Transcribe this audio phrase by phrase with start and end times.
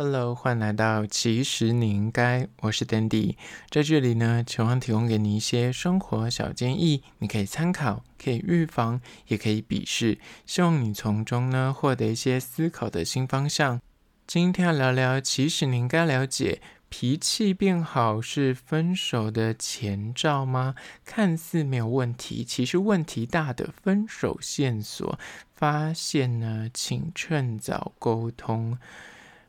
[0.00, 3.34] Hello，欢迎来到其实你应该，我是 Dandy，
[3.68, 13.80] 在这里呢，希望提供给你一些生活小建议，你可以参考，可以预防，也可以鄙视，希望你从中呢获得一些思考的新方向。
[14.24, 20.76] 今天要聊聊，其实你应该了解，脾气变好是分手的前兆吗？
[21.04, 25.18] 看似没有问题，其实问题大的分手线索，
[25.56, 28.78] 发现呢，请趁早沟通。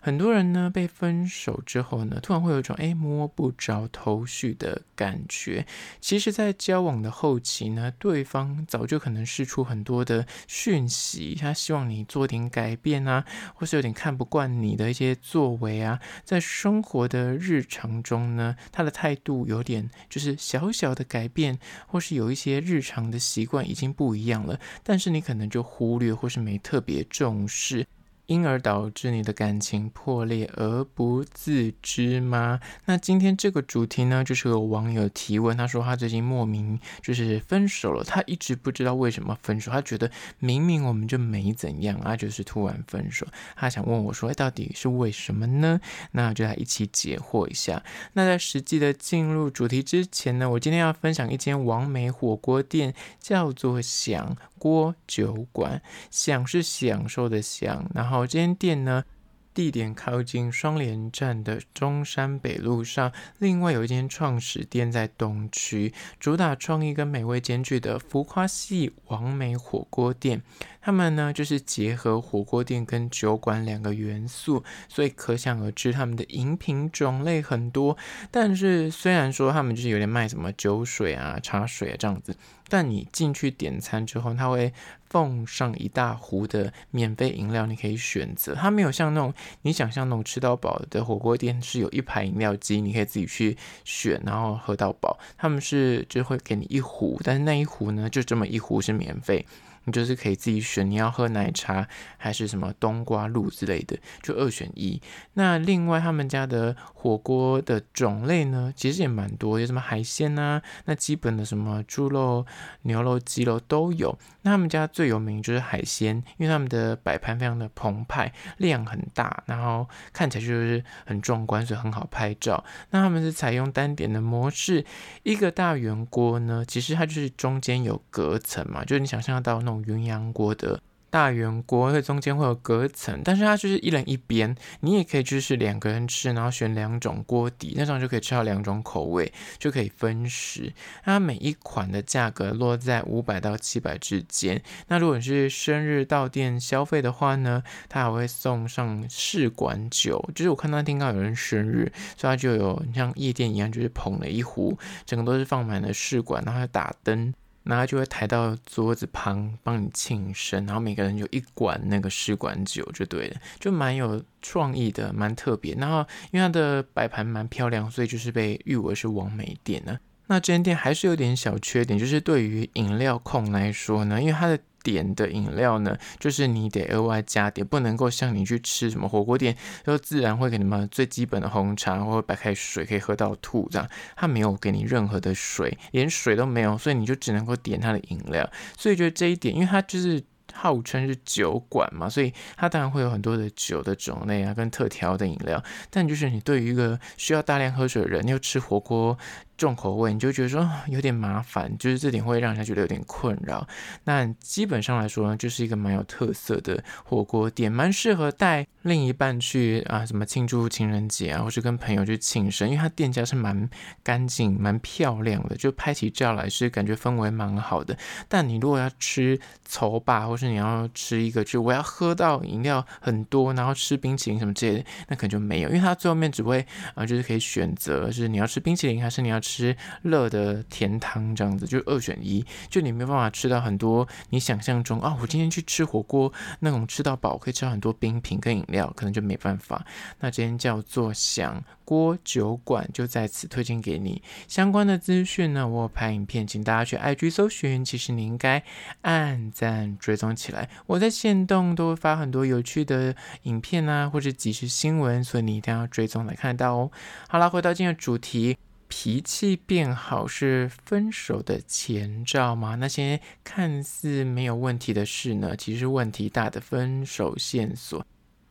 [0.02, 5.68] 很多人呢，被分手之后呢，突然会有一种诶摸不着头绪的感觉。
[6.00, 16.00] 其实，在交往的后期呢，对方早就可能释出很多的讯息，他希望你做点改变啊，或是有点看不惯你的一些作为啊。
[16.24, 27.86] 在生活的日常中呢，他的态度有点就是小小的改变，或是有一些日常的习惯已经不一样了，但是你可能就忽略或是没特别重视。
[28.30, 32.60] 因而导致你的感情破裂而不自知吗？
[32.86, 45.82] 那今天这个主题呢，就是有网友提问，他说他最近莫名就是分手了，他一直不知道为什么分手，他觉得明明我们就没怎样啊，就是突然分手，他想问我说，哎，到底是为什么呢？
[46.12, 47.84] 那就来一起解惑一下。
[48.14, 58.20] 那在实际的进入主题之前呢，我今天要分享一间王美火锅店，叫做想锅酒馆，享是享受的享，然后。
[58.30, 59.06] 这间店呢，
[59.54, 70.44] 地点靠近双连站的中山北路上，另外有一间创始店在东区，主打创意跟美味兼具的浮夸系完美火锅店。
[70.82, 77.98] 他们呢，就是结合火锅店跟酒馆两个元素，所以可想而知，他们的饮品种类很多。
[78.32, 82.36] 但是虽然说他们就是有点卖什么酒水啊、茶水啊这样子，
[82.70, 84.72] 但你进去点餐之后，他会
[85.10, 88.54] 奉上一大壶的免费饮料，你可以选择。
[88.54, 95.18] 他没有像那种你想象那种吃到饱的火锅店是有一排饮料机，你可以自己去选，然后喝到饱。
[95.38, 99.46] 他们是就会给你一壶，但是那一壶呢，就这么一壶是免费。
[99.92, 105.00] 就是可以自己选，你要喝奶茶还是什么冬瓜露之类的，就二选一。
[105.34, 112.46] 那另外他们家的火锅的种类呢，其实也蛮多，有什么海鲜啊，那基本的什么猪肉、
[112.82, 114.18] 牛肉、鸡肉都有。
[114.42, 122.64] 那他们家最有名就是海鲜，因为他们的摆盘非常的澎湃，量很大，然后看起来就是很壮观，所以很好拍照。
[122.90, 124.84] 那他们是采用单点的模式，
[125.22, 129.60] 一个大圆锅呢，其实它就是中间有隔层嘛，就是你想象到。
[129.60, 130.82] 那种鸳鸯锅的
[131.12, 140.72] 大圆锅，它中间会有隔层，但是它就是一人一边，你也可以就是两个人吃，然后选两种锅底，那这样就可以吃到两种口味，就可以分食。
[141.04, 144.62] 它每一款的价格落在五百到七百之间。
[144.88, 157.34] 那如果你是生日到店消费的话呢，它还会送上试管酒，就是我看到听到有人生日，所以它就有像夜店一样，就是捧了一壶，整个都是放满了试管，然后打灯。
[157.70, 165.76] 然后就会抬到桌子旁帮你庆生，然后每个人就一管那个试管酒就对了，就蛮有创意的，蛮特别。
[165.76, 170.00] 然后因为它的摆盘蛮漂亮，所以就是被誉为是王美店呢。
[170.28, 174.60] 那这间店还是有点小缺点，就是对于饮料控来说呢，因为它的。
[174.84, 188.50] 点的饮料呢，就是你得额外加点，不能够像你去吃什么火锅店，就自然会给你们最基本的红茶或者白开水可以喝到吐这样，他没有给你任何的水，连水都没有，所以你就只能够点他的饮料。
[188.78, 190.22] 所以觉得这一点，因为它就是
[190.54, 195.64] 号称是酒馆嘛，所以它当然会有很多的酒的种类啊，跟特调的饮料。
[195.90, 199.18] 但就是你对于一个需要大量喝水的人，又吃火锅。
[199.60, 203.68] 重口味，你就觉得说有点麻烦，就是这点会让人家觉得有点困扰。
[204.06, 213.70] 那基本上来说呢，就是一个蛮有特色的火锅店，蛮适合带另一半去啊，什么庆祝情人节啊，或是跟朋友去庆生，因为它店家是蛮
[214.02, 217.98] 干净、蛮漂亮的，就拍起照来是感觉氛围蛮好的。
[218.30, 219.38] 但你如果要吃
[219.68, 226.66] 丑吧，或是你要吃一个，就我要喝到饮料很多，然后吃冰淇淋什么之类的，那可能就没有，因为它最后面只会
[226.96, 229.49] 啊，就是可以选择，就是你要吃冰淇淋还是你要吃。
[229.50, 239.84] 吃热的甜汤这样子，就二选一，就你没有办法吃到很多你想象中啊、我今天去吃火锅那种吃到饱可以吃到很多冰品跟饮料，可能就没办法。
[240.20, 245.68] 那今天叫做想锅酒馆，就在此推荐给你相关的资讯呢。
[245.68, 248.64] 我有拍影片，请大家去 IG 搜寻，其实你应该
[249.02, 250.70] 按赞追踪起来。
[250.86, 256.92] 我在线动都会发很多有趣的影片啊，或者即时新闻，所以你一定要追踪来看到哦。
[257.28, 258.58] 好了，回到今天的主题。
[258.90, 262.76] 脾气变好是分手的前兆吗？
[262.76, 268.06] 那些看似没有问题的事呢，其实问题大的分手线索。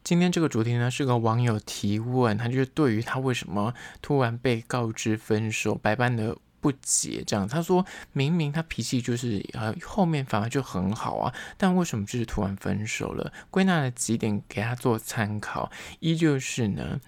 [0.05, 7.23] 今天这个主题呢，是个网友提问，他就是对于他为什么突然被告知分手，百般的不解。
[7.27, 13.33] 这样，他说明明他脾气就是呃后面反而就很好啊，但为什么就是突然分手了？
[13.51, 17.01] 归纳了几点给他做参考，一就是呢。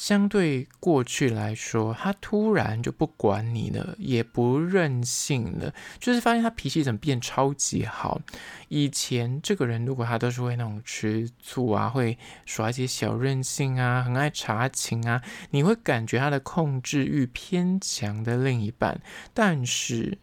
[0.00, 8.18] 相对过去来说，他突然就不管你了，也不任性了，就是发现他脾气怎么变超级好。
[8.68, 12.16] 以前这个人如果他都是会那种吃醋啊，会
[12.46, 15.20] 耍一些小任性啊，很爱查情啊，
[15.50, 18.98] 你会感觉他的控制欲偏强的另一半，
[19.34, 20.16] 但是。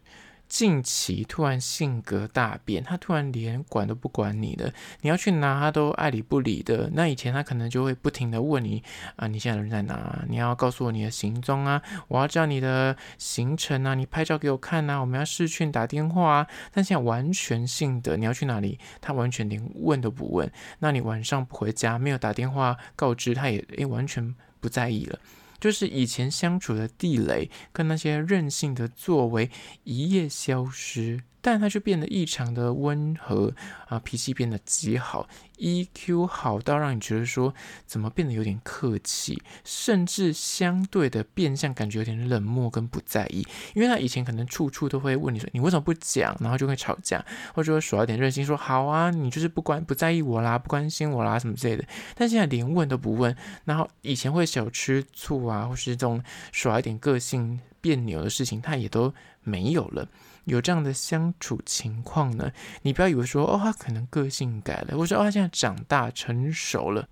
[0.48, 4.72] 近期突然性格大变，他突然连管都不管你了，
[5.02, 6.90] 你要去拿他都爱理不理的。
[6.94, 8.82] 那以前他可能就会不停的问你
[9.18, 10.24] 啊，你现在人在哪？
[10.30, 16.48] 你要告诉我你的行踪啊，我要知道你的行程啊，你拍照给我看啊，我们要视讯打电话啊。
[16.72, 20.50] 但现在完全性的，你要去哪里，他完全连问都不问。
[20.80, 25.20] 那你晚上不回家，没有打电话告知，他也诶完全不在意了。
[25.60, 29.50] 就是以前相处的地雷跟那些任性的作为
[29.84, 31.22] 一夜消失。
[31.42, 33.54] 但他却变得异常的温和
[33.88, 37.54] 啊，脾气变得极好，EQ 好到让你觉得说
[37.86, 43.46] 怎么变得有点客气，甚至相对的变相感觉有点冷漠跟不在意。
[43.74, 47.24] 因为他以前可能处处都会问你说你为什么不讲，然后就会吵架，
[47.54, 51.86] 或者说耍一点任性说好啊，你就是不关不在意我啦，不关心我啦什么之类的。
[52.16, 59.14] 但现在连问都不问，然后以前会小吃醋啊，或是这种耍一点个性别扭的事情，他也都
[59.44, 60.10] 没有了。
[60.48, 62.52] 有这样的相处情况呢？
[62.82, 67.08] 你不要以为说哦，他可能个性改了，或者哦，他现在长大成熟了。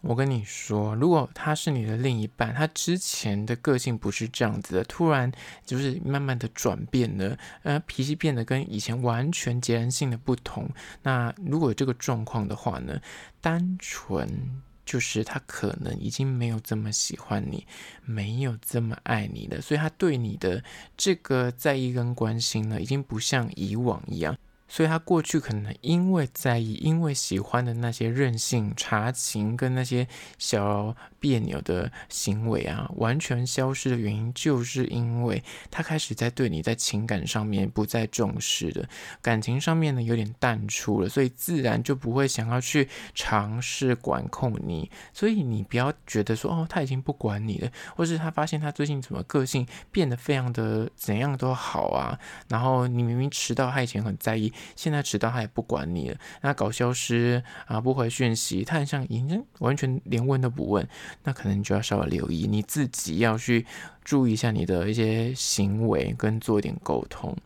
[0.00, 5.30] 我跟你说，如果他是你的另一半，他之前的个性不是这样子的，突然
[5.64, 10.68] 就是慢慢的转变了，呃，脾气变得跟以前完全截然性的不同。
[11.02, 13.00] 那如果这个状况的话呢，
[13.40, 14.60] 单纯。
[14.84, 17.66] 就是他可能已经没有这么喜欢你，
[18.04, 20.62] 没有这么爱你了，所以他对你的
[20.96, 24.36] 这个在意跟关心呢，已经不像以往一样。
[24.68, 30.08] 所以他过去可能因为在意、因为喜欢的那些任性、查情跟那些
[30.38, 35.40] 小别扭的行为啊，完全消失的原因，就是因为
[35.70, 38.88] 他开始在对你在情感上面不再重视了，
[39.22, 44.90] 感情上面呢有点淡出了，所以自然就不会想要去尝试管控你。
[45.12, 54.52] 所以你不要觉得说哦，他已经不管你了，或是他发现他最近怎么个性变得非常的怎样都好啊，然后你明明迟到，他以前很在意。
[54.74, 60.88] 现在迟到他也不管你了，那搞消失啊，不回讯息，他很像已经完全连问都不问，
[61.24, 63.66] 那可能你就要稍微留意，你自己要去
[64.04, 67.36] 注意一下你的一些行为，跟做一点沟通。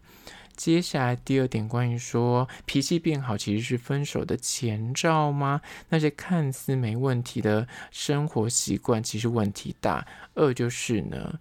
[0.56, 5.60] 接下来第二点，关于说脾气变好其实是分手的前兆吗？
[5.90, 10.06] 那些看似没问题的生活习惯其实问题大。
[10.34, 11.38] 二就是呢。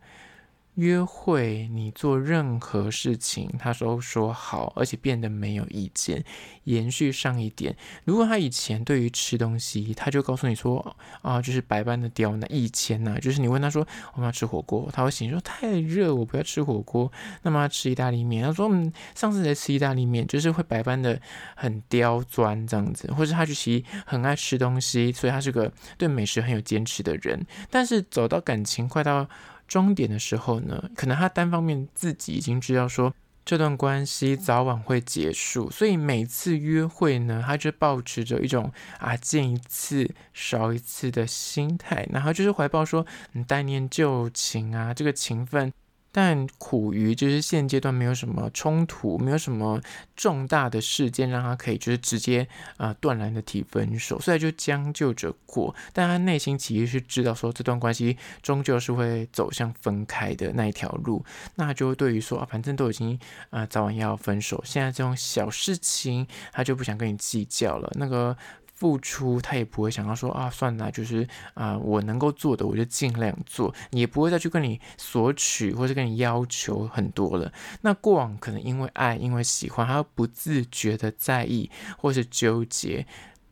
[0.75, 6.23] 约会，你做任何事情，他都说好，而且变得没有意见。
[6.65, 7.75] 延续上一点，
[8.05, 12.51] 如果他以前对于吃东西，他就告诉你说啊，就是百般的刁难。
[12.51, 17.11] 以前呢、就是你问他说我们要吃火锅，他会醒说太热，我不要吃火锅。
[17.43, 21.21] 那么要吃意大利面，他说嗯，上次在吃意大利面，就是会百般的
[21.55, 27.45] 很刁钻这样子，或者他就其实很爱吃东西，所以他是个对美食很有坚持的人。
[27.69, 29.29] 但是走到感情快到
[29.67, 45.71] 终点的时候呢，可能他单方面自己已经知道说这段关系早晚会结束，所以每次约会呢，他就抱持着一种啊见一次少一次的心态，然后就是怀抱说你带念旧情啊，这个情分。
[46.17, 49.81] 但苦于就是现阶段没有什么冲突，没有什么
[50.15, 55.75] 重大的事件让他可以就是直接啊断然的提分手，所以就将就着过。
[55.91, 63.19] 但他内心其实是知道说这段关系终究是会走向分开的那一条路，那就对于说啊反正都已经
[63.49, 67.91] 啊早晚要分手，现在这种小事情他就不想跟你计较了。
[67.95, 68.37] 那个。
[68.85, 77.51] 付出，他也不会想要说啊，算了，就是啊、我能够做的，我就尽量做，也不会再去跟你索取或者跟你要求很多了。
[77.81, 83.07] 那过往可能因为爱，因为喜欢，他不自觉的在意或是纠结。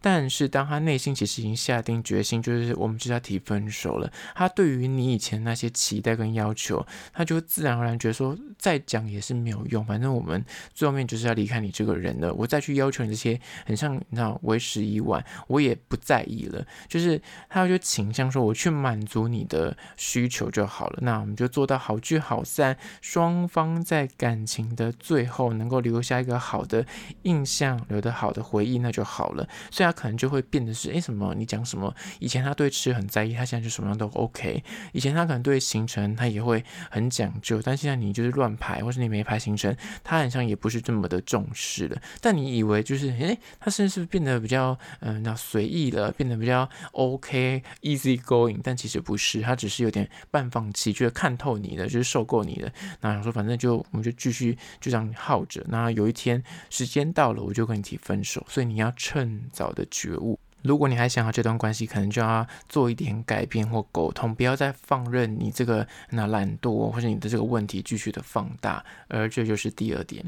[0.06, 4.12] 但是，当他内心其实已经下定决心，就是我们就要提分手了。
[4.36, 9.86] 他对于你以前那些期待跟要求，他就自然而然觉得说，再讲也是没有用。
[9.86, 10.44] 反正我们
[10.74, 12.34] 最后面就是要离开你这个人了。
[12.34, 16.68] 我再去要求你这些，很像你知道为时已晚，我也不在意了。
[16.90, 21.00] 就是他就倾向说，我去满足你的需求就好了。
[21.02, 26.86] 那我们就做到好聚好散，双方在感情的最后能够留下一个好的
[27.22, 29.48] 印象，留得好的回忆，那就好了。
[29.72, 29.93] 虽然。
[29.94, 31.96] 可能就会变得是，诶，什么你讲什么？
[32.20, 34.62] 以前他对吃很在意，他现在就什么样都 OK。
[34.92, 39.74] 以前他可能对行程他也会很讲究，但现在你就是乱排，或是你没排行程，
[40.04, 42.02] 他好像也不是这么的重视了。
[42.20, 48.60] 但你以为就是，诶，他是不是变得比较嗯，那随意了，变得比较 OK，easy going？
[48.64, 52.72] 但其实不是，他只是有点半放弃，觉得看透你了，就是受够你了。
[53.02, 55.64] 那想说，反正就我们就继续就这样耗着。
[55.68, 58.46] 那有一天时间到了，我就跟你提分手。
[58.50, 60.40] 所以你要趁早的觉悟。
[60.62, 68.82] 如果你还想要这段关系，可能就要做一点改变或沟通，不要再放任你这个那懒惰或者你的这个问题继续的放大。
[69.10, 70.24] 而这就是第二点。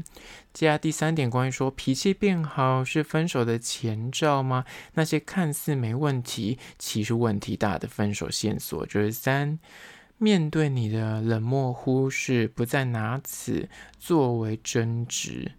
[0.52, 4.66] 接下来第三点，关于说脾气变好是分手的前兆吗？
[4.92, 9.58] 那些看似没问题，其实问题大的分手线索就是三。
[10.18, 15.52] 面对你的冷漠忽视，不再拿此作为争执。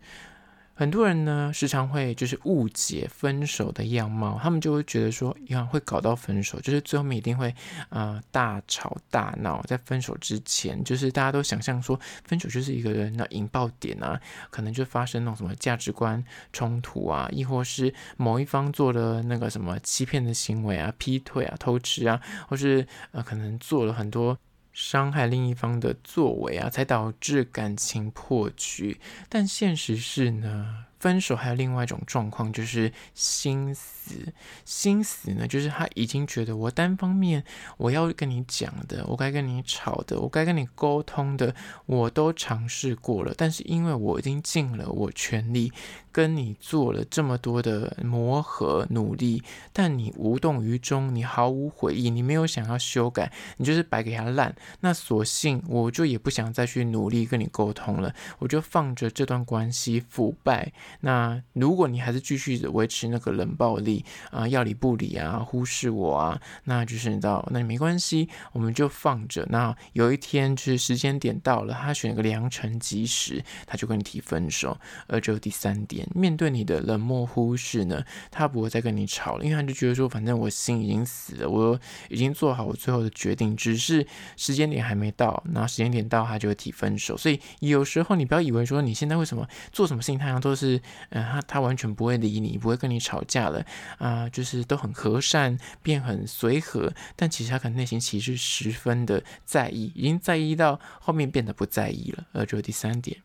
[0.79, 7.51] 很多人呢，时常会就是误解分手的样貌，他们就会觉得说，一样会搞到分手，就是最后面一定会
[7.89, 9.59] 呃大吵大闹。
[9.63, 24.37] 在分手之前，就是大家都想象说，分手就是一个人的引爆点啊，可能就发生那种什么价值观冲突啊，亦或是某一方做了那个什么欺骗的行为啊、劈腿啊、偷吃啊，或是呃可能做了很多。
[24.77, 29.01] 伤害另一方的作为啊，才导致感情破局。
[29.27, 30.85] 但现实是呢？
[30.99, 34.33] 分手还有另外一种状况，就是心死。
[34.65, 37.43] 心死呢，就是他已经觉得我单方面
[37.77, 41.53] 我要跟你讲的，我该跟你吵的，我该跟你沟通的，
[41.85, 43.33] 我都尝试过了。
[43.35, 45.71] 但是因为我已经尽了我全力
[46.17, 54.55] 跟你做了这么多的磨合努力，但你无动于衷，你毫无悔意，你没有想要修改，你就是白给他烂。
[54.79, 60.73] 那索性我就也不想再去努力跟你沟通了，我就放着这段关系腐败。
[61.01, 69.45] 那如果你还是继续维持那个冷暴力啊，要理不理啊，忽视我啊，那就是你知道，那没关系，我们就放着。
[69.51, 74.75] 那有一天就是时间点到了，他选个良辰吉时，他就跟你提分手。
[75.05, 85.43] 而只有第三点，面对你的冷漠忽视呢，他不会再跟你吵了，因为他就觉得说，反正我心已经死了，我已经做好我最后的决定，只是时间点还没到。
[85.51, 87.15] 那时间点到，他就会提分手。
[87.17, 90.81] 所以有时候你不要以为说你现在为什么做什么事情，他好像都是。
[91.09, 93.65] 嗯，他他完全不会理你，不会跟你吵架了
[93.97, 102.25] 啊、就是都很和善，变很随和，但其实他可能内心其实十分的在意，已经在意到后面变得不在意了。
[102.33, 103.17] 呃，这是第三点。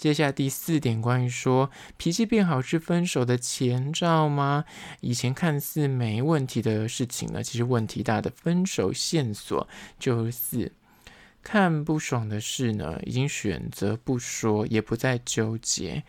[0.00, 4.64] 接下来第四点，关于说脾气变好是分手的前兆吗？
[5.02, 10.72] 以前看似没问题的事情呢，其实问题大的分手线索就是。
[11.42, 16.02] 看不爽的事呢，已经选择不说，也不再纠结。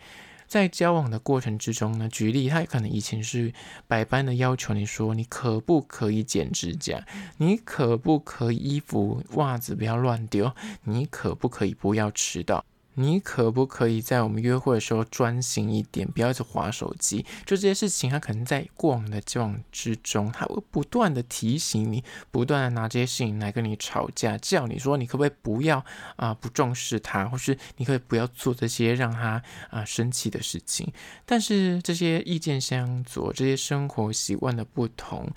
[0.46, 3.52] 在交往的过程之中呢，举例，他可能以前是
[3.86, 7.06] 百般的要求你说，你可不可以剪指甲？
[7.36, 10.54] 你可不可以衣服袜子不要乱丢？
[10.84, 12.64] 你可不可以不要迟到？
[12.94, 17.24] 你可不可以在我们约会的时候专心一点，不要一直滑手机？
[17.46, 25.84] 就这些事情，他可能在过往的交往之中，他会不断的提醒你，不断的拿这些事情来跟你吵架，叫你说你可不可以不要
[26.16, 30.92] 啊、不重视他，或是你可以不要做这些让他啊、生气的事情。
[31.24, 35.30] 但是这些意见相左，这些生活习惯的不同。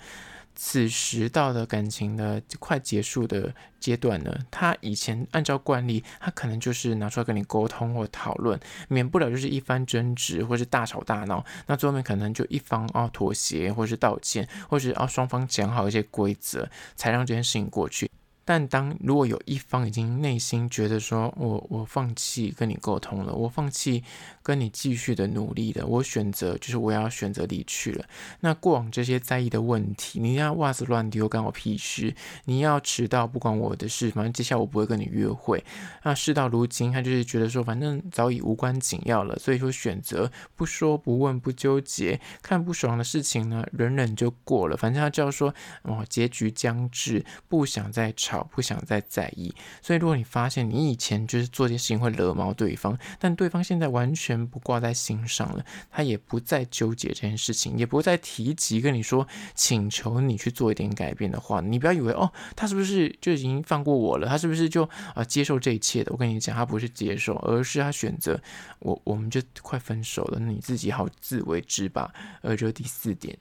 [0.56, 8.58] 此时到了感情的快结束的阶段呢，他以前按照惯例，他可能就是拿出来跟你沟通或讨论，
[8.88, 11.44] 免不了就是一番争执或是大吵大闹。
[11.66, 18.10] 那最后面可能就一方啊妥协，或是道歉，或是啊双方讲好一些规则，才让这件事情过去。
[18.48, 24.04] 但当如果有一方已经内心觉得说，我我放弃跟你沟通了，我放弃
[24.46, 28.04] 跟你继续的努力的，我选择就是我要选择离去了。
[28.38, 32.14] 那过往这些在意的问题，你要袜子乱丢干我屁事？
[32.44, 35.64] 你要迟到不关我的事，反正接下来我不会跟你约会。
[36.04, 44.76] 那事到如今，他就是觉得说，反正早已无关紧要了，所以说选择不说不问不纠结，看不爽的事情呢，忍忍就过了。
[44.76, 48.46] 反正他就要说，哦，结局将至，不想再吵。
[48.52, 59.24] 不想再在意，所以如果你发现你以前就是做这些事情会惹毛对方，但对方现在完全不挂在心上了，他也不再纠结这件事情，也不再提及跟你说
[59.54, 64.26] 请求你去做一点改变的话，你不要以为哦，他是不是就已经放过我了？
[64.26, 64.82] 他是不是就
[65.14, 66.10] 啊、接受这一切的？
[66.10, 68.40] 我跟你讲，他不是接受，而是他选择
[68.80, 72.12] 我，我们就快分手了，你自己好自为之吧。
[72.42, 73.38] 呃，就第四点。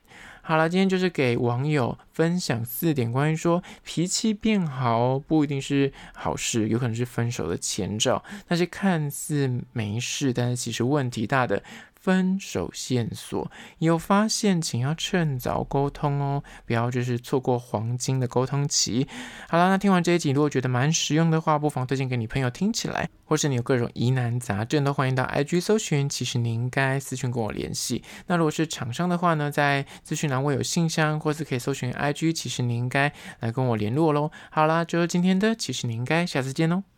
[0.47, 8.23] 好了，今天就是给网友分享四点关于说脾气变好不一定是好事，有可能是分手的前兆。
[8.47, 11.63] 那些看似没事，但是其实问题大的
[12.05, 13.51] 分手线索。
[13.79, 19.07] 有发现，请要趁早沟通哦，不要就是错过黄金的沟通期。
[19.49, 23.09] 好了，那听完这一集，如果觉得蛮实用的话，不妨推荐给你朋友听起来。
[23.27, 28.03] 或是你有各种疑难杂症，都欢迎到 IG 搜寻，其实你应该私讯跟我联系。
[28.27, 34.29] 那如果是厂商的话呢，在资讯栏位有信箱，或是可以搜寻 IG，其实你应该来跟我联络喽。
[34.51, 36.94] 好啦，就是今天的，其实你应该下次见喽。